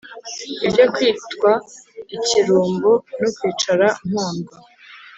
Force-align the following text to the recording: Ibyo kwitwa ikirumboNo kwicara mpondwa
Ibyo 0.65 0.85
kwitwa 0.93 1.51
ikirumboNo 2.15 2.91
kwicara 3.37 3.87
mpondwa 4.09 4.55